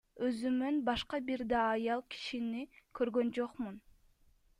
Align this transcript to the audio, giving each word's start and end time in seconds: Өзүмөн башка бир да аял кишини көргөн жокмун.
Өзүмөн 0.27 0.77
башка 0.87 1.19
бир 1.27 1.43
да 1.51 1.59
аял 1.73 2.01
кишини 2.15 2.63
көргөн 3.01 3.33
жокмун. 3.39 3.77